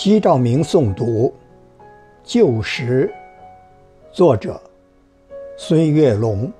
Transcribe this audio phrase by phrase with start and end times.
[0.00, 1.34] 西照明诵读
[2.22, 3.12] 《旧时》，
[4.14, 4.62] 作者
[5.56, 6.52] 孙月龙。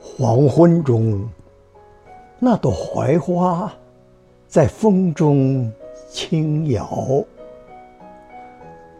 [0.00, 1.28] 黄昏中，
[2.38, 3.74] 那朵槐花
[4.46, 5.68] 在风中
[6.08, 6.88] 轻摇。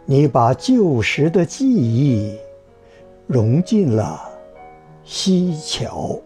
[0.05, 2.37] 你把旧时的记忆
[3.29, 4.29] 融进了
[5.05, 6.19] 西桥。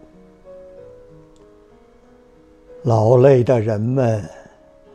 [2.83, 4.27] 劳累的人们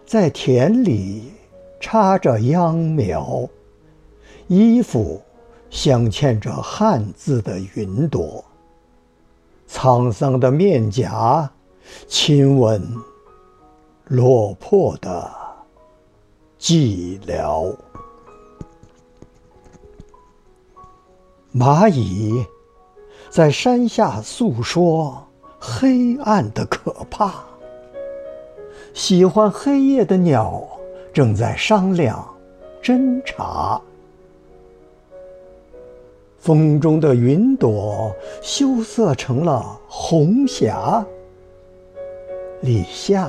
[0.04, 1.32] 在田里
[1.78, 3.48] 插着秧苗，
[4.48, 5.22] 衣服
[5.70, 8.44] 镶嵌着汉字的云朵，
[9.68, 11.48] 沧桑的面颊
[12.08, 12.82] 亲吻
[14.06, 15.30] 落魄的
[16.58, 17.72] 寂寥。
[21.54, 22.44] 蚂蚁
[23.30, 25.24] 在山下诉说
[25.60, 27.44] 黑暗的可怕。
[28.96, 30.66] 喜欢黑夜的鸟
[31.12, 32.26] 正在商量
[32.82, 33.78] 侦查。
[36.38, 41.04] 风中的云朵羞涩成了红霞。
[42.62, 43.28] 立夏，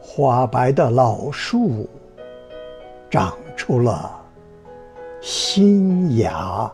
[0.00, 1.88] 花白的老树
[3.10, 4.08] 长出了
[5.20, 6.72] 新芽。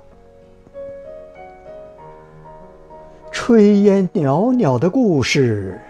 [3.32, 5.80] 炊烟袅袅的故事。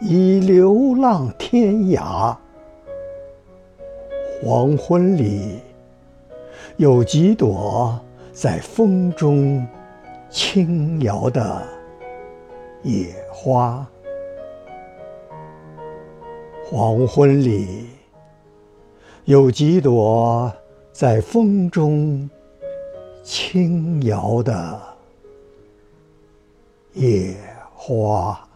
[0.00, 2.34] 已流浪天涯。
[4.42, 5.58] 黄昏里，
[6.78, 8.00] 有几朵
[8.32, 9.66] 在风中
[10.30, 11.62] 轻摇的
[12.82, 13.86] 野花。
[16.64, 17.86] 黄昏里，
[19.26, 20.50] 有几朵
[20.92, 22.28] 在风中
[23.22, 24.80] 轻摇的
[26.94, 27.36] 野
[27.74, 28.49] 花。